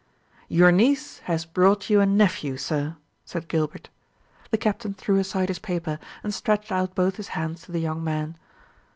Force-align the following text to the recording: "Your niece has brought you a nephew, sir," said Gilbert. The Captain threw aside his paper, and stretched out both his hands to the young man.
"Your 0.49 0.71
niece 0.71 1.19
has 1.29 1.45
brought 1.45 1.87
you 1.91 2.01
a 2.01 2.07
nephew, 2.07 2.57
sir," 2.57 2.97
said 3.23 3.47
Gilbert. 3.47 3.89
The 4.49 4.57
Captain 4.57 4.95
threw 4.95 5.19
aside 5.19 5.49
his 5.49 5.59
paper, 5.59 5.99
and 6.23 6.33
stretched 6.33 6.71
out 6.71 6.95
both 6.95 7.17
his 7.17 7.27
hands 7.37 7.61
to 7.65 7.71
the 7.71 7.81
young 7.81 8.03
man. 8.03 8.35